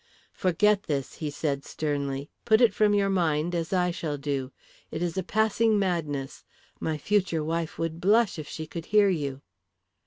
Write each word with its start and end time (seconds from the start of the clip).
"Forget 0.33 0.81
this," 0.89 1.13
he 1.17 1.29
said, 1.29 1.63
sternly. 1.63 2.31
"Put 2.43 2.59
it 2.59 2.73
from 2.73 2.95
your 2.95 3.07
mind, 3.11 3.53
as 3.53 3.71
I 3.71 3.91
shall 3.91 4.17
do. 4.17 4.51
It 4.89 4.99
is 5.03 5.15
a 5.15 5.21
passing 5.21 5.77
madness. 5.77 6.43
My 6.79 6.97
future 6.97 7.43
wife 7.43 7.77
would 7.77 8.01
blush 8.01 8.39
if 8.39 8.47
she 8.47 8.65
could 8.65 8.85
hear 8.85 9.09
you." 9.09 9.43